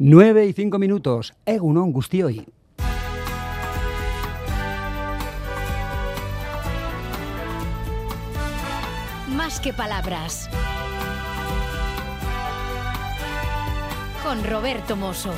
9 0.00 0.46
y 0.46 0.52
5 0.52 0.78
minutos, 0.78 1.34
egunon 1.44 1.90
guztioi. 1.90 2.46
Más 9.34 9.58
que 9.58 9.72
palabras. 9.72 10.48
Con 14.22 14.44
Roberto 14.44 14.94
Mosso. 14.94 15.34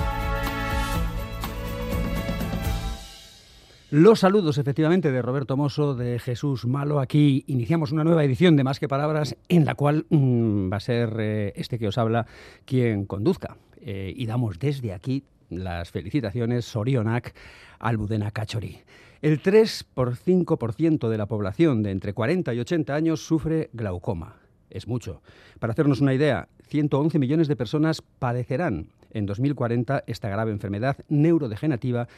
Los 3.93 4.21
saludos 4.21 4.57
efectivamente 4.59 5.11
de 5.11 5.21
Roberto 5.21 5.56
Mosso, 5.56 5.97
de 5.97 6.21
Jesús 6.21 6.65
Malo. 6.65 7.01
Aquí 7.01 7.43
iniciamos 7.49 7.91
una 7.91 8.05
nueva 8.05 8.23
edición 8.23 8.55
de 8.55 8.63
Más 8.63 8.79
que 8.79 8.87
Palabras 8.87 9.35
en 9.49 9.65
la 9.65 9.74
cual 9.74 10.06
mm, 10.11 10.73
va 10.73 10.77
a 10.77 10.81
ser 10.81 11.17
eh, 11.19 11.53
este 11.56 11.77
que 11.77 11.88
os 11.88 11.99
habla 11.99 12.24
quien 12.65 13.05
conduzca. 13.05 13.56
Eh, 13.81 14.15
y 14.17 14.27
damos 14.27 14.61
desde 14.61 14.92
aquí 14.92 15.24
las 15.49 15.91
felicitaciones 15.91 16.66
Sorionak 16.66 17.34
Almudena 17.80 18.30
Cachori. 18.30 18.78
El 19.23 19.41
3 19.41 19.84
por 19.92 20.14
5% 20.14 21.09
de 21.09 21.19
la 21.19 21.27
población 21.27 21.83
de 21.83 21.91
entre 21.91 22.14
40 22.14 22.55
y 22.55 22.61
80 22.61 22.95
años 22.95 23.27
sufre 23.27 23.70
glaucoma. 23.72 24.36
Es 24.70 24.86
mucho. 24.86 25.20
Para 25.59 25.72
hacernos 25.72 26.00
una 26.00 26.14
idea, 26.14 26.47
111 26.69 27.19
millones 27.19 27.48
de 27.48 27.56
personas 27.56 28.02
padecerán 28.20 28.86
en 29.10 29.27
2040 29.27 30.05
esta 30.06 30.28
grave 30.28 30.50
enfermedad 30.50 30.96
neurodegenerativa 31.09 32.09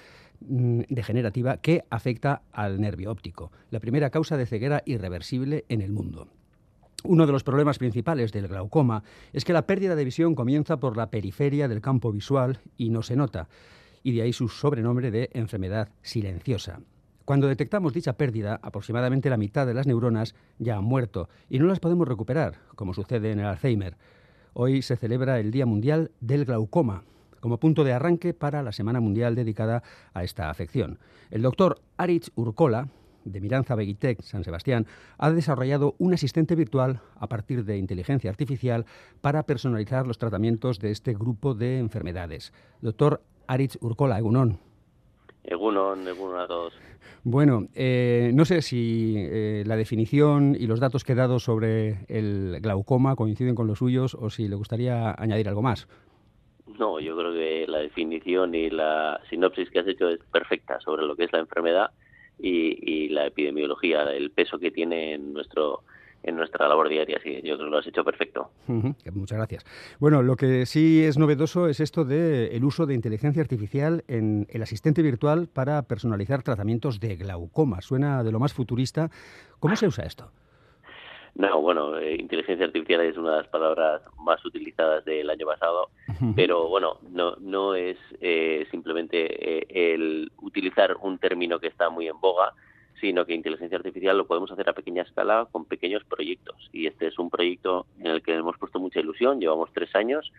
mm, 0.41 0.81
que 1.61 1.85
afecta 1.91 2.43
al 2.53 2.81
nervio 2.81 3.11
óptico, 3.11 3.53
la 3.71 3.81
primera 3.81 4.11
causa 4.11 4.37
de 4.37 4.47
ceguera 4.47 4.83
irreversible 4.87 5.65
en 5.69 5.81
el 5.81 5.93
mundo. 5.93 6.29
Uno 7.05 7.27
de 7.27 7.33
los 7.33 7.43
problemas 7.43 7.79
principales 7.79 8.31
del 8.33 8.47
glaucoma 8.47 9.03
es 9.33 9.45
que 9.45 9.53
la 9.53 9.67
pérdida 9.67 9.97
de 9.97 10.05
visión 10.05 10.37
comienza 10.37 10.79
por 10.79 10.97
la 10.97 11.11
periferia 11.11 11.67
del 11.67 11.81
campo 11.81 12.13
visual 12.13 12.61
y 12.77 12.91
no 12.91 13.03
se 13.03 13.17
nota, 13.17 13.49
y 14.05 14.13
de 14.13 14.23
ahí 14.23 14.33
su 14.33 14.49
sobrenombre 14.49 15.11
de 15.11 15.29
enfermedad 15.33 15.89
silenciosa. 16.03 16.81
Cuando 17.25 17.47
detectamos 17.47 17.93
dicha 17.93 18.15
pérdida, 18.15 18.59
aproximadamente 18.63 19.31
la 19.31 19.37
mitad 19.37 19.67
de 19.67 19.75
las 19.75 19.87
neuronas 19.87 20.35
ya 20.59 20.77
han 20.77 20.85
muerto 20.85 21.29
y 21.49 21.59
no 21.59 21.67
las 21.67 21.81
podemos 21.81 22.07
recuperar, 22.09 22.59
como 22.75 22.95
sucede 22.95 23.31
en 23.31 23.41
el 23.41 23.47
Alzheimer. 23.47 23.97
Hoy 24.55 24.83
se 24.83 24.97
celebra 24.97 25.41
el 25.41 25.51
Día 25.51 25.65
Mundial 25.65 26.11
del 26.21 26.45
Glaucoma, 26.45 27.05
como 27.41 27.59
punto 27.59 27.85
de 27.85 27.95
arranque 27.95 28.35
para 28.35 28.63
la 28.63 28.73
Semana 28.73 29.01
Mundial 29.01 29.35
dedicada 29.35 29.83
a 30.13 30.25
esta 30.25 30.51
afección. 30.51 30.99
El 31.31 31.41
doctor 31.41 31.81
Aritz 31.97 32.31
Urcola, 32.35 32.89
de 33.25 33.41
Miranza 33.41 33.75
Begitec, 33.77 34.21
San 34.21 34.45
Sebastián, 34.45 34.87
ha 35.17 35.31
desarrollado 35.31 35.95
un 35.97 36.13
asistente 36.13 36.55
virtual 36.55 37.01
a 37.17 37.29
partir 37.29 37.65
de 37.65 37.79
inteligencia 37.79 38.29
artificial 38.29 38.85
para 39.23 39.45
personalizar 39.45 40.07
los 40.07 40.19
tratamientos 40.19 40.81
de 40.81 40.91
este 40.91 41.15
grupo 41.15 41.55
de 41.55 41.79
enfermedades. 41.79 42.53
Doctor 42.83 43.23
Aritz 43.47 43.79
Urcola, 43.81 44.19
Egunon. 44.19 44.59
Egunon, 45.45 46.07
Egunon 46.07 46.41
a 46.41 46.47
todos. 46.47 46.75
Bueno, 47.25 47.69
eh, 47.75 48.31
no 48.35 48.45
sé 48.45 48.63
si 48.63 49.15
eh, 49.17 49.63
la 49.67 49.77
definición 49.77 50.57
y 50.59 50.67
los 50.67 50.81
datos 50.81 51.05
que 51.05 51.13
he 51.13 51.17
dado 51.17 51.39
sobre 51.39 52.05
el 52.09 52.59
glaucoma 52.61 53.15
coinciden 53.17 53.55
con 53.55 53.67
los 53.67 53.79
suyos 53.79 54.15
o 54.15 54.31
si 54.31 54.49
le 54.49 54.57
gustaría 54.57 55.15
añadir 55.17 55.49
algo 55.49 55.63
más. 55.63 55.89
No, 56.79 57.01
yo 57.01 57.17
creo 57.17 57.33
que 57.33 57.67
la 57.69 57.79
definición 57.79 58.55
y 58.55 58.71
la 58.71 59.21
sinopsis 59.29 59.71
que 59.71 59.81
has 59.81 59.87
hecho 59.87 60.09
es 60.09 60.21
perfecta 60.33 60.81
sobre 60.81 61.07
lo 61.07 61.17
que 61.17 61.25
es 61.25 61.33
la 61.33 61.41
enfermedad 61.41 61.91
y, 62.39 63.09
la 63.11 63.27
epidemiología, 63.27 64.03
el 64.05 64.31
peso 64.31 64.59
que 64.59 64.71
tiene 64.71 65.15
en 65.15 65.33
nuestro 65.33 65.85
en 66.23 66.37
nuestra 66.37 66.69
labor 66.69 66.89
diaria. 66.89 67.19
Sí, 67.23 67.35
yo 67.43 67.57
creo 67.57 67.67
que 67.67 67.71
lo 67.71 67.79
has 67.79 67.87
hecho 67.87 68.05
perfecto. 68.05 68.51
Muchas 68.67 69.39
gracias. 69.39 69.65
Bueno, 69.99 70.23
lo 70.23 70.37
que 70.37 70.67
sí 70.67 71.05
es 71.05 71.19
novedoso 71.19 71.69
es 71.69 71.81
esto 71.81 72.05
de 72.05 72.57
el 72.57 72.65
uso 72.65 72.87
de 72.87 72.95
inteligencia 72.95 73.43
artificial 73.43 74.05
en 74.09 74.47
el 74.51 74.63
asistente 74.63 75.03
virtual 75.03 75.49
para 75.53 75.83
personalizar 75.83 76.43
tratamientos 76.43 77.01
de 77.01 77.17
glaucoma. 77.17 77.81
Suena 77.81 78.23
de 78.23 78.33
lo 78.33 78.39
más 78.39 78.53
futurista. 78.53 79.11
¿Cómo 79.59 79.77
se 79.77 79.87
usa 79.87 80.05
esto? 80.05 80.31
No, 81.35 81.63
bueno, 81.63 81.97
eh, 81.99 82.17
inteligencia 82.19 82.67
artificial 82.67 83.01
es 83.01 83.17
una 83.17 83.31
de 83.31 83.37
las 83.39 83.49
palabras 83.49 84.03
más 84.19 84.45
utilizadas 84.45 85.03
del 85.07 85.31
año 85.31 85.47
pasado, 85.47 85.89
pero 86.37 86.69
bueno, 86.69 86.99
no, 87.11 87.37
no 87.37 87.75
es 87.75 87.97
eh, 88.21 88.67
simplemente 88.71 89.61
eh, 89.61 89.95
el 89.95 90.31
utilizar 90.43 90.95
un 91.01 91.19
término 91.19 91.59
que 91.59 91.69
está 91.69 91.89
muy 91.89 92.07
en 92.07 92.21
boga, 92.21 92.53
sino 93.03 93.27
que 93.27 93.35
inteligencia 93.35 93.77
artificial 93.77 94.17
lo 94.17 94.29
podemos 94.29 94.53
hacer 94.53 94.69
a 94.69 94.75
pequeña 94.75 95.03
escala 95.03 95.49
con 95.51 95.65
pequeños 95.65 96.05
proyectos. 96.05 96.71
Y 96.73 96.87
este 96.87 97.09
es 97.09 97.19
un 97.19 97.31
proyecto 97.31 97.85
en 97.99 98.07
el 98.07 98.23
que 98.23 98.33
hemos 98.33 98.57
puesto 98.59 98.79
mucha 98.79 99.01
ilusión, 99.01 99.41
llevamos 99.41 99.71
tres 99.75 99.93
años, 99.97 100.33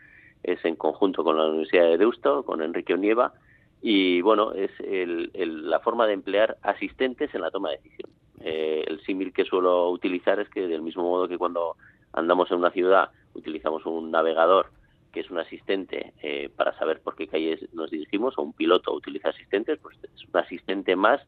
es 0.44 0.64
en 0.64 0.78
conjunto 0.78 1.26
con 1.26 1.38
la 1.38 1.48
Universidad 1.48 1.90
de 1.90 1.98
Deusto, 1.98 2.44
con 2.44 2.62
Enrique 2.62 2.94
Onieva, 2.94 3.34
y 3.82 4.22
bueno, 4.22 4.54
es 4.54 4.72
la 4.80 5.82
forma 5.82 6.08
de 6.08 6.14
emplear 6.14 6.56
asistentes 6.62 7.36
en 7.36 7.42
la 7.42 7.52
toma 7.52 7.72
de 7.72 7.78
decisión. 7.78 8.10
Eh, 8.40 8.86
el 8.88 9.02
símil 9.02 9.34
que 9.34 9.44
suelo 9.44 9.90
utilizar 9.90 10.40
es 10.40 10.48
que 10.48 10.66
del 10.66 10.82
mismo 10.82 11.04
modo 11.04 11.28
que 11.28 11.38
cuando 11.38 11.76
andamos 12.14 12.50
en 12.50 12.60
una 12.60 12.72
ciudad 12.72 13.10
utilizamos 13.34 13.86
un 13.86 14.10
navegador 14.10 14.68
que 15.12 15.20
es 15.20 15.30
un 15.30 15.38
asistente 15.38 16.14
eh, 16.24 16.50
para 16.56 16.78
saber 16.80 17.02
por 17.02 17.18
qué 17.18 17.28
calles 17.28 17.60
nos 17.74 17.92
dirigimos 17.92 18.38
o 18.38 18.42
un 18.42 18.54
piloto 18.54 18.94
utiliza 18.94 19.30
asistentes, 19.30 19.80
pues 19.80 19.98
es 20.02 20.28
un 20.34 20.40
asistente 20.40 20.96
más 20.96 21.20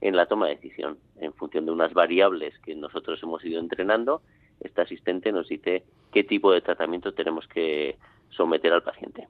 en 0.00 0.16
la 0.16 0.26
toma 0.26 0.48
de 0.48 0.56
decisión. 0.56 0.98
En 1.16 1.32
función 1.34 1.66
de 1.66 1.72
unas 1.72 1.92
variables 1.92 2.58
que 2.60 2.74
nosotros 2.74 3.20
hemos 3.22 3.44
ido 3.44 3.60
entrenando, 3.60 4.22
este 4.60 4.80
asistente 4.80 5.32
nos 5.32 5.48
dice 5.48 5.84
qué 6.12 6.24
tipo 6.24 6.52
de 6.52 6.60
tratamiento 6.60 7.12
tenemos 7.12 7.46
que 7.46 7.96
someter 8.30 8.72
al 8.72 8.82
paciente. 8.82 9.28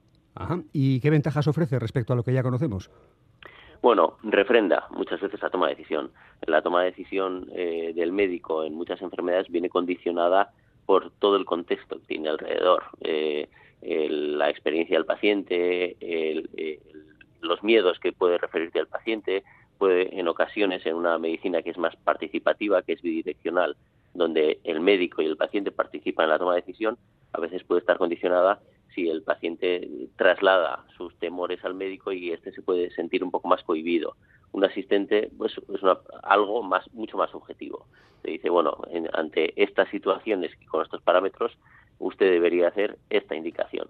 ¿Y 0.71 0.99
qué 1.01 1.09
ventajas 1.09 1.47
ofrece 1.47 1.77
respecto 1.79 2.13
a 2.13 2.15
lo 2.15 2.23
que 2.23 2.33
ya 2.33 2.43
conocemos? 2.43 2.89
Bueno, 3.81 4.17
refrenda 4.23 4.87
muchas 4.91 5.19
veces 5.19 5.41
la 5.41 5.49
toma 5.49 5.67
de 5.67 5.75
decisión. 5.75 6.11
La 6.45 6.61
toma 6.61 6.81
de 6.81 6.91
decisión 6.91 7.49
eh, 7.53 7.93
del 7.95 8.11
médico 8.11 8.63
en 8.63 8.75
muchas 8.75 9.01
enfermedades 9.01 9.49
viene 9.49 9.69
condicionada 9.69 10.51
por 10.85 11.11
todo 11.11 11.35
el 11.35 11.45
contexto 11.45 11.99
que 11.99 12.05
tiene 12.05 12.29
alrededor, 12.29 12.83
eh, 13.01 13.49
la 13.81 14.49
experiencia 14.49 14.97
del 14.97 15.05
paciente, 15.05 15.97
los 17.41 17.63
miedos 17.63 17.99
que 17.99 18.13
puede 18.13 18.37
referirte 18.37 18.79
al 18.79 18.87
paciente, 18.87 19.43
puede 19.81 20.19
en 20.19 20.27
ocasiones 20.27 20.85
en 20.85 20.93
una 20.93 21.17
medicina 21.17 21.63
que 21.63 21.71
es 21.71 21.77
más 21.79 21.95
participativa, 21.95 22.83
que 22.83 22.93
es 22.93 23.01
bidireccional, 23.01 23.75
donde 24.13 24.59
el 24.63 24.79
médico 24.79 25.23
y 25.23 25.25
el 25.25 25.37
paciente 25.37 25.71
participan 25.71 26.25
en 26.25 26.29
la 26.29 26.37
toma 26.37 26.53
de 26.53 26.61
decisión, 26.61 26.99
a 27.33 27.39
veces 27.39 27.63
puede 27.63 27.79
estar 27.79 27.97
condicionada 27.97 28.59
si 28.93 29.09
el 29.09 29.23
paciente 29.23 29.89
traslada 30.17 30.85
sus 30.97 31.15
temores 31.15 31.65
al 31.65 31.73
médico 31.73 32.11
y 32.11 32.29
este 32.29 32.51
se 32.51 32.61
puede 32.61 32.91
sentir 32.91 33.23
un 33.23 33.31
poco 33.31 33.47
más 33.47 33.63
cohibido. 33.63 34.15
Un 34.51 34.65
asistente 34.65 35.31
pues, 35.35 35.53
es 35.57 35.81
algo 36.21 36.61
más, 36.61 36.87
mucho 36.93 37.17
más 37.17 37.33
objetivo. 37.33 37.87
Se 38.21 38.29
dice, 38.29 38.51
bueno, 38.51 38.77
ante 39.13 39.59
estas 39.59 39.89
situaciones 39.89 40.51
y 40.61 40.65
con 40.67 40.83
estos 40.83 41.01
parámetros, 41.01 41.57
usted 41.97 42.29
debería 42.29 42.67
hacer 42.67 42.99
esta 43.09 43.35
indicación. 43.35 43.87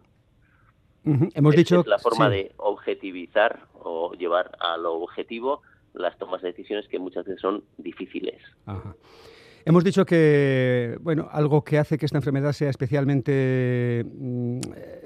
Hemos 1.04 1.54
dicho 1.54 1.82
es 1.82 1.88
la 1.88 2.00
forma 2.00 2.30
de 2.30 2.54
objetivizar 2.56 3.60
o 3.74 4.14
llevar 4.14 4.56
a 4.62 4.78
lo 4.78 4.94
objetivo 4.94 5.64
las 5.94 6.18
tomas 6.18 6.42
de 6.42 6.50
decisiones 6.50 6.88
que 6.88 7.00
muchas 7.00 7.26
veces 7.26 7.42
son 7.42 7.64
difíciles. 7.78 8.42
Hemos 9.66 9.84
dicho 9.84 10.06
que, 10.06 10.98
bueno, 11.02 11.30
algo 11.32 11.64
que 11.64 11.78
hace 11.78 11.98
que 11.98 12.06
esta 12.06 12.18
enfermedad 12.18 12.52
sea 12.54 12.70
especialmente 12.70 14.04
mm, 14.06 14.60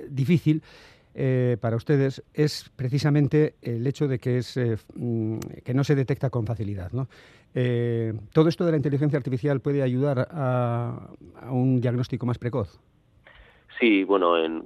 difícil 0.10 0.62
eh, 1.18 1.56
para 1.62 1.78
ustedes 1.78 2.22
es 2.34 2.70
precisamente 2.76 3.56
el 3.62 3.88
hecho 3.88 4.08
de 4.10 4.20
que, 4.20 4.38
es, 4.38 4.58
eh, 4.58 4.76
mm, 4.96 5.40
que 5.64 5.74
no 5.74 5.84
se 5.86 5.96
detecta 5.96 6.30
con 6.30 6.46
facilidad. 6.46 6.92
¿no? 6.92 7.08
Eh, 7.54 8.14
¿Todo 8.34 8.50
esto 8.50 8.66
de 8.66 8.72
la 8.72 8.78
inteligencia 8.78 9.18
artificial 9.18 9.62
puede 9.62 9.82
ayudar 9.82 10.28
a, 10.30 11.10
un 11.50 11.80
diagnóstico 11.80 12.26
más 12.26 12.38
precoz? 12.38 12.82
Sí, 13.80 14.04
bueno, 14.04 14.38
en, 14.38 14.64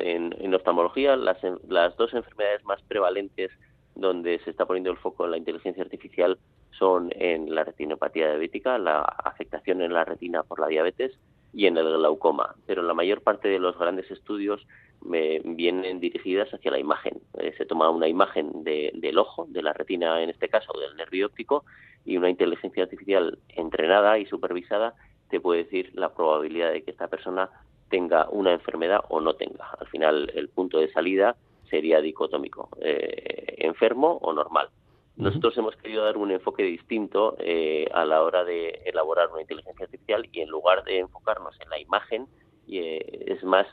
en, 0.00 0.54
oftalmología 0.54 1.16
las, 1.16 1.38
las 1.68 1.96
dos 1.96 2.14
enfermedades 2.14 2.64
más 2.64 2.80
prevalentes 2.82 3.50
donde 3.94 4.38
se 4.40 4.50
está 4.50 4.66
poniendo 4.66 4.90
el 4.90 4.96
foco 4.96 5.24
en 5.24 5.32
la 5.32 5.36
inteligencia 5.38 5.82
artificial 5.82 6.38
son 6.70 7.10
en 7.14 7.54
la 7.54 7.64
retinopatía 7.64 8.28
diabética, 8.28 8.78
la 8.78 9.00
afectación 9.00 9.82
en 9.82 9.92
la 9.92 10.04
retina 10.04 10.42
por 10.42 10.60
la 10.60 10.66
diabetes 10.66 11.12
y 11.52 11.66
en 11.66 11.76
el 11.76 11.88
glaucoma. 11.88 12.56
Pero 12.66 12.82
la 12.82 12.94
mayor 12.94 13.22
parte 13.22 13.48
de 13.48 13.58
los 13.58 13.78
grandes 13.78 14.10
estudios 14.10 14.66
me 15.02 15.40
vienen 15.44 16.00
dirigidas 16.00 16.52
hacia 16.52 16.70
la 16.70 16.78
imagen. 16.78 17.20
Eh, 17.38 17.54
se 17.56 17.66
toma 17.66 17.90
una 17.90 18.08
imagen 18.08 18.64
del 18.64 19.18
ojo, 19.18 19.46
de 19.48 19.62
la 19.62 19.72
retina 19.72 20.22
en 20.22 20.30
este 20.30 20.48
caso, 20.48 20.72
del 20.78 20.96
nervio 20.96 21.26
óptico, 21.26 21.64
y 22.04 22.16
una 22.16 22.30
inteligencia 22.30 22.82
artificial 22.82 23.38
entrenada 23.50 24.18
y 24.18 24.26
supervisada 24.26 24.94
te 25.30 25.40
puede 25.40 25.64
decir 25.64 25.90
la 25.94 26.14
probabilidad 26.14 26.72
de 26.72 26.82
que 26.82 26.90
esta 26.90 27.08
persona 27.08 27.50
tenga 27.88 28.28
una 28.30 28.52
enfermedad 28.52 29.00
o 29.08 29.20
no 29.20 29.34
tenga. 29.34 29.70
Al 29.78 29.86
final, 29.86 30.30
el 30.34 30.48
punto 30.48 30.78
de 30.78 30.90
salida 30.92 31.36
sería 31.74 32.00
dicotómico, 32.00 32.68
eh, 32.80 33.56
enfermo 33.58 34.18
o 34.22 34.32
normal. 34.32 34.68
Nosotros 35.16 35.56
hemos 35.58 35.74
querido 35.76 36.04
dar 36.04 36.16
un 36.16 36.30
enfoque 36.30 36.62
distinto 36.62 37.36
eh, 37.40 37.88
a 37.92 38.04
la 38.04 38.22
hora 38.22 38.44
de 38.44 38.80
elaborar 38.84 39.28
una 39.32 39.40
inteligencia 39.40 39.86
artificial 39.86 40.28
y 40.30 40.40
en 40.40 40.48
lugar 40.48 40.84
de 40.84 41.00
enfocarnos 41.00 41.60
en 41.60 41.68
la 41.70 41.80
imagen, 41.80 42.28
eh, 42.68 43.24
es 43.26 43.42
más 43.42 43.66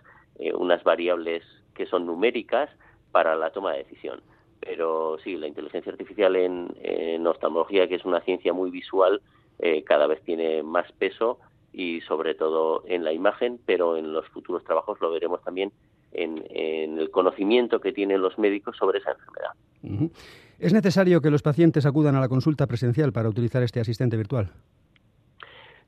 unas 0.56 0.84
variables 0.84 1.44
que 1.76 1.86
son 1.86 2.08
numéricas 2.08 2.68
para 3.12 3.36
la 3.36 3.52
toma 3.52 3.74
de 3.74 3.84
decisión. 3.84 4.24
Pero 4.60 5.20
sí, 5.24 5.38
la 5.38 5.46
inteligencia 5.46 5.92
artificial 5.92 6.36
en, 6.36 7.28
oftalmología, 7.28 7.88
que 7.88 7.96
es 7.96 8.06
una 8.06 8.22
ciencia 8.22 8.52
muy 8.52 8.72
visual, 8.72 9.22
eh, 9.60 9.84
cada 9.84 10.08
vez 10.08 10.24
tiene 10.24 10.64
más 10.64 10.92
peso 10.94 11.38
y 11.72 12.02
sobre 12.02 12.34
todo 12.34 12.84
en 12.88 13.04
la 13.04 13.14
imagen, 13.14 13.60
pero 13.68 13.98
en 13.98 14.12
los 14.12 14.28
futuros 14.30 14.64
trabajos 14.64 15.00
lo 15.02 15.12
veremos 15.12 15.44
también 15.44 15.72
en, 16.12 16.98
el 16.98 17.10
conocimiento 17.12 17.80
que 17.80 17.92
tienen 17.92 18.22
los 18.22 18.38
médicos 18.38 18.76
sobre 18.78 19.00
esa 19.00 19.12
enfermedad. 19.12 20.12
¿Es 20.60 20.74
necesario 20.74 21.22
que 21.22 21.32
los 21.32 21.42
pacientes 21.42 21.86
acudan 21.86 22.16
a 22.16 22.20
la 22.20 22.30
consulta 22.30 22.68
presencial 22.68 23.12
para 23.12 23.30
utilizar 23.30 23.64
este 23.64 23.80
asistente 23.80 24.18
virtual? 24.18 24.52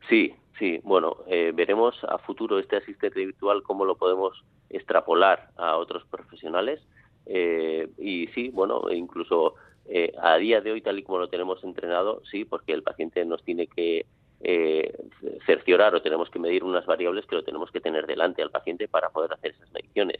Sí, 0.09 0.33
sí. 0.57 0.79
Bueno, 0.83 1.17
eh, 1.27 1.51
veremos 1.53 1.95
a 2.03 2.17
futuro 2.17 2.59
este 2.59 2.77
asistente 2.77 3.25
virtual 3.25 3.63
cómo 3.63 3.85
lo 3.85 3.95
podemos 3.95 4.43
extrapolar 4.69 5.49
a 5.57 5.77
otros 5.77 6.03
profesionales. 6.09 6.81
Eh, 7.25 7.87
y 7.97 8.27
sí, 8.27 8.49
bueno, 8.49 8.91
incluso 8.91 9.55
eh, 9.85 10.13
a 10.21 10.37
día 10.37 10.61
de 10.61 10.71
hoy, 10.71 10.81
tal 10.81 10.99
y 10.99 11.03
como 11.03 11.19
lo 11.19 11.29
tenemos 11.29 11.63
entrenado, 11.63 12.21
sí, 12.29 12.45
porque 12.45 12.73
el 12.73 12.83
paciente 12.83 13.23
nos 13.25 13.43
tiene 13.43 13.67
que 13.67 14.05
eh, 14.45 14.93
cerciorar 15.45 15.95
o 15.95 16.01
tenemos 16.01 16.29
que 16.29 16.37
medir 16.37 16.65
unas 16.65 16.85
variables 16.85 17.25
que 17.25 17.35
lo 17.35 17.43
tenemos 17.43 17.71
que 17.71 17.79
tener 17.79 18.05
delante 18.05 18.41
al 18.41 18.51
paciente 18.51 18.89
para 18.89 19.09
poder 19.09 19.33
hacer 19.33 19.51
esas 19.51 19.71
mediciones. 19.71 20.19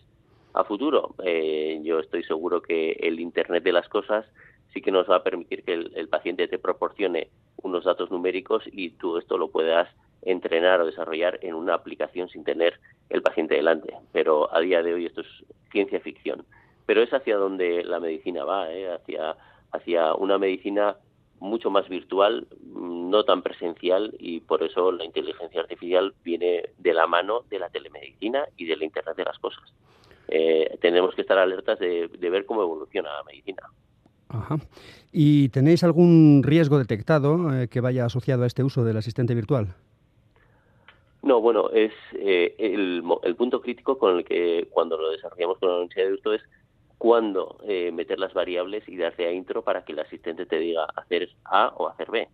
A 0.54 0.64
futuro, 0.64 1.14
eh, 1.26 1.80
yo 1.84 2.00
estoy 2.00 2.24
seguro 2.24 2.62
que 2.62 2.92
el 3.02 3.20
Internet 3.20 3.64
de 3.64 3.74
las 3.74 3.90
cosas 3.90 4.26
sí 4.74 4.82
que 4.82 4.92
nos 4.92 5.10
va 5.10 5.18
a 5.18 5.24
permitir 5.24 5.64
que 5.64 5.74
el, 5.74 6.08
paciente 6.08 6.48
te 6.48 6.58
proporcione 6.58 7.30
unos 7.58 7.84
datos 7.84 8.12
numéricos 8.12 8.64
y 8.72 8.92
tú 8.92 9.18
esto 9.18 9.38
lo 9.38 9.50
puedas 9.50 9.90
entrenar 10.22 10.80
o 10.80 10.86
desarrollar 10.86 11.40
en 11.42 11.54
una 11.54 11.74
aplicación 11.74 12.30
sin 12.30 12.44
tener 12.44 12.80
el 13.10 13.22
paciente 13.22 13.56
delante. 13.56 13.94
Pero 14.14 14.54
a 14.56 14.62
día 14.62 14.82
de 14.82 14.94
hoy 14.94 15.06
esto 15.06 15.22
es 15.22 15.28
ciencia 15.72 16.00
ficción. 16.00 16.46
Pero 16.86 17.02
es 17.02 17.14
hacia 17.14 17.36
donde 17.36 17.84
la 17.84 18.00
medicina 18.00 18.46
va, 18.46 18.72
¿eh? 18.72 18.90
hacia, 18.94 19.36
hacia 19.72 20.14
una 20.16 20.38
medicina 20.38 20.96
mucho 21.44 21.70
más 21.70 21.88
virtual, 21.90 22.48
no 22.74 23.26
tan 23.26 23.42
presencial 23.42 24.16
y 24.18 24.40
por 24.40 24.64
eso 24.64 24.94
la 24.94 25.04
inteligencia 25.04 25.60
artificial 25.60 26.14
viene 26.24 26.70
de 26.78 26.94
la 26.94 27.06
mano 27.06 27.42
de 27.50 27.60
la 27.60 27.70
telemedicina 27.70 28.46
y 28.56 28.66
del 28.66 28.82
Internet 28.82 29.18
de 29.18 29.26
las 29.26 29.38
cosas. 29.40 29.74
Eh, 30.30 30.78
tenemos 30.82 31.14
que 31.14 31.22
estar 31.22 31.38
alertas 31.38 31.80
de, 31.80 32.08
ver 32.08 32.46
cómo 32.46 32.62
evoluciona 32.62 33.10
la 33.14 33.24
medicina. 33.24 33.62
Ajá. 34.30 34.56
¿Y 35.12 35.50
tenéis 35.50 35.84
algún 35.84 36.44
riesgo 36.44 36.80
detectado 36.80 37.54
eh, 37.54 37.68
que 37.68 37.82
vaya 37.82 38.06
asociado 38.06 38.44
a 38.44 38.48
este 38.48 38.64
uso 38.64 38.86
del 38.86 38.96
asistente 38.96 39.36
virtual? 39.36 39.76
No, 41.24 41.42
bueno, 41.42 41.70
es 41.72 41.92
eh, 42.14 42.56
el, 42.58 43.04
el, 43.24 43.36
punto 43.36 43.62
crítico 43.62 43.98
con 43.98 44.18
el 44.18 44.24
que 44.24 44.70
cuando 44.72 44.98
lo 44.98 45.12
desarrollamos 45.12 45.58
con 45.58 45.70
la 45.70 45.76
Universidad 45.76 46.06
de 46.08 46.14
Urto 46.14 46.34
es 46.34 46.42
cuándo 47.04 47.58
eh, 47.68 47.92
meter 47.92 48.18
las 48.18 48.34
variables 48.34 48.88
y 48.88 48.96
darle 48.96 49.28
a 49.28 49.34
intro 49.34 49.62
para 49.62 49.84
que 49.84 49.92
el 49.92 50.00
asistente 50.00 50.46
te 50.46 50.58
diga 50.58 50.86
hacer 50.96 51.28
A 51.44 51.74
o 51.76 51.90
hacer 51.90 52.10
B. 52.10 52.30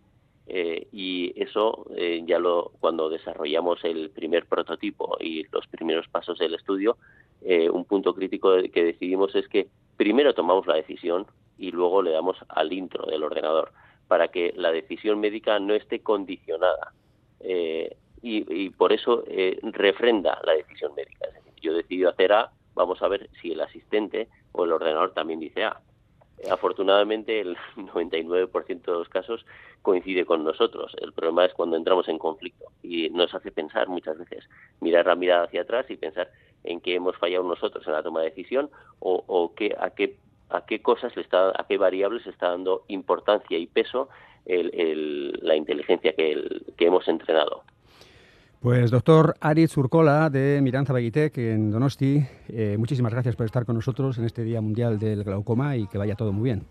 Eh, 0.46 0.86
y 0.92 1.32
eso 1.34 1.86
eh, 1.96 2.22
ya 2.24 2.38
lo 2.38 2.70
cuando 2.78 3.08
desarrollamos 3.08 3.82
el 3.82 4.10
primer 4.10 4.46
prototipo 4.46 5.16
y 5.18 5.42
los 5.50 5.66
primeros 5.66 6.06
pasos 6.06 6.38
del 6.38 6.54
estudio, 6.54 6.98
un 7.72 7.84
punto 7.84 8.14
crítico 8.14 8.52
que 8.72 8.84
decidimos 8.84 9.34
es 9.34 9.48
que 9.48 9.66
primero 9.96 10.34
tomamos 10.34 10.68
la 10.68 10.76
decisión 10.76 11.26
y 11.58 11.72
luego 11.72 12.02
le 12.02 12.12
damos 12.12 12.36
al 12.48 12.72
intro 12.72 13.06
del 13.06 13.24
ordenador 13.24 13.72
para 14.06 14.28
que 14.28 14.52
la 14.54 14.70
decisión 14.70 15.18
médica 15.18 15.58
no 15.58 15.74
esté 15.74 16.00
condicionada. 16.00 16.92
Y, 17.42 17.86
y, 18.22 18.70
por 18.70 18.92
eso 18.92 19.24
refrenda 19.62 20.38
la 20.44 20.52
decisión 20.52 20.94
médica. 20.94 21.26
Es 21.28 21.34
decir, 21.34 21.54
yo 21.62 21.72
decido 21.72 22.10
hacer 22.10 22.32
A, 22.34 22.52
vamos 22.74 23.02
a 23.02 23.08
ver 23.08 23.28
si 23.40 23.52
el 23.52 23.60
asistente 23.60 24.28
o 24.52 24.64
el 24.64 24.72
ordenador 24.72 25.12
también 25.12 25.40
dice 25.40 25.64
A. 25.64 25.80
Afortunadamente, 26.50 27.40
el 27.40 27.56
99% 27.76 28.82
de 28.82 28.92
los 28.92 29.08
casos 29.08 29.44
coincide 29.82 30.24
con 30.24 30.44
nosotros. 30.44 30.94
El 31.00 31.12
problema 31.12 31.44
es 31.44 31.54
cuando 31.54 31.76
entramos 31.76 32.08
en 32.08 32.18
conflicto 32.18 32.66
y 32.82 33.10
nos 33.10 33.34
hace 33.34 33.50
pensar 33.50 33.88
muchas 33.88 34.18
veces, 34.18 34.48
mirar 34.80 35.06
la 35.06 35.14
mirada 35.14 35.44
hacia 35.44 35.62
atrás 35.62 35.86
y 35.90 35.96
pensar 35.96 36.30
en 36.64 36.80
qué 36.80 36.94
hemos 36.94 37.16
fallado 37.16 37.44
nosotros 37.44 37.86
en 37.86 37.92
la 37.92 38.02
toma 38.02 38.20
de 38.20 38.30
decisión 38.30 38.70
o, 39.00 39.52
qué, 39.56 39.74
a 39.78 39.90
qué 39.90 40.16
a 40.50 40.66
qué 40.66 40.82
cosas 40.82 41.14
le 41.14 41.22
está, 41.22 41.50
a 41.50 41.64
qué 41.68 41.78
variables 41.78 42.26
está 42.26 42.50
dando 42.50 42.82
importancia 42.88 43.56
y 43.56 43.66
peso 43.66 44.08
la 44.46 45.54
inteligencia 45.54 46.12
que, 46.14 46.60
que 46.76 46.86
hemos 46.86 47.06
entrenado. 47.06 47.62
Pues 48.60 48.90
doctor 48.90 49.36
Aritz 49.40 49.74
Urcola 49.78 50.28
de 50.28 50.60
Miranza 50.60 50.92
Baguitec 50.92 51.38
en 51.38 51.70
Donosti, 51.70 52.22
eh, 52.48 52.76
muchísimas 52.78 53.10
gracias 53.10 53.34
por 53.34 53.46
estar 53.46 53.64
con 53.64 53.74
nosotros 53.74 54.18
en 54.18 54.26
este 54.26 54.42
Día 54.42 54.60
Mundial 54.60 54.98
del 54.98 55.24
Glaucoma 55.24 55.78
y 55.78 55.86
que 55.86 55.96
vaya 55.96 56.14
todo 56.14 56.30
muy 56.30 56.44
bien. 56.44 56.66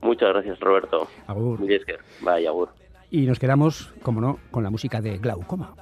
Muchas 0.00 0.30
gracias 0.30 0.58
Roberto. 0.60 1.06
Agur. 1.26 1.60
Vaya, 2.22 2.48
agur. 2.48 2.70
Y 3.10 3.26
nos 3.26 3.38
quedamos, 3.38 3.92
como 4.02 4.22
no, 4.22 4.38
con 4.50 4.64
la 4.64 4.70
música 4.70 5.02
de 5.02 5.18
Glaucoma. 5.18 5.74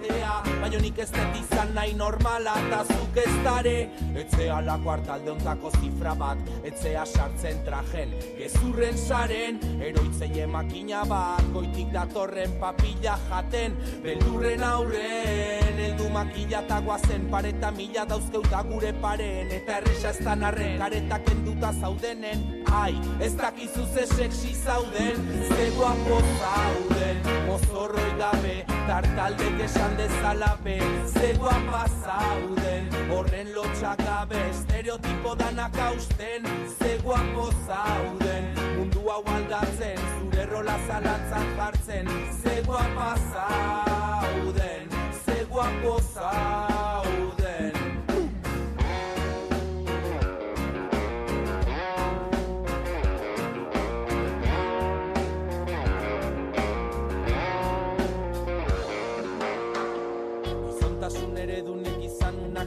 Realitatea 0.00 0.60
Baina 0.60 0.78
nik 0.80 0.98
ez 0.98 1.10
dut 1.10 1.36
izan 1.38 1.74
nahi 1.74 1.94
normala 1.94 2.54
eta 2.66 2.84
zuk 2.84 3.16
ez 3.16 3.44
dare. 3.44 3.88
Etzea 4.20 4.60
la 4.60 4.76
kuartalde 4.78 5.30
ondako 5.30 5.70
zifra 5.80 6.14
bat 6.14 6.38
Etzea 6.64 7.04
sartzen 7.06 7.62
trajen 7.64 8.12
gezurren 8.38 8.96
saren 8.96 9.60
Eroitzei 9.80 10.46
makina 10.46 11.04
bat 11.04 11.42
Goitik 11.52 11.92
datorren 11.92 12.52
papilla 12.60 13.16
jaten 13.28 13.76
Beldurren 14.02 14.62
aurren 14.62 15.80
Eldu 15.80 16.08
makila 16.12 16.60
eta 16.60 16.80
guazen 16.80 17.28
Pareta 17.30 17.70
mila 17.70 18.04
dauzkeuta 18.04 18.62
gure 18.68 18.92
paren 19.00 19.50
Eta 19.50 19.78
erresa 19.78 20.10
ez 20.10 20.24
da 20.24 20.34
narren 20.34 20.78
Karetak 20.78 21.30
enduta 21.30 21.72
zaudenen 21.80 22.64
Ai, 22.70 22.94
ez 23.20 23.32
dakizu 23.36 23.86
ze 23.94 24.06
sexy 24.06 24.54
zauden 24.54 25.24
Ze 25.48 25.70
guapo 25.76 26.20
zauden 26.40 27.24
Mozorroi 27.46 28.10
gabe 28.18 28.69
behar 29.00 29.16
taldek 29.16 29.60
esan 29.64 29.96
dezala 29.96 30.56
be 30.64 30.78
Zegoa 31.06 31.56
pasauden 31.70 32.88
Horren 33.10 33.52
lotxak 33.54 34.00
abe 34.20 34.40
Estereotipo 34.50 35.34
danak 35.34 35.76
hausten 35.76 36.48
Zegoa 36.78 37.20
pozauden 37.34 38.50
Mundu 38.76 39.08
hau 39.08 39.22
aldatzen 39.36 39.98
Zure 40.18 40.46
rola 40.52 40.78
zalatzan 40.88 41.54
jartzen 41.56 42.12
Zegoa 42.42 42.84
pasauden 42.96 43.49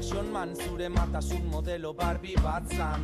action 0.04 0.32
man 0.32 0.56
zure 0.56 0.90
matasun 0.90 1.46
modelo 1.52 1.94
Barbie 1.94 2.36
bat 2.44 2.64
zan 2.68 3.02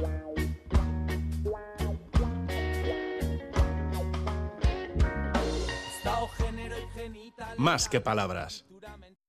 Más 7.57 7.89
que 7.89 7.99
palabras. 7.99 8.68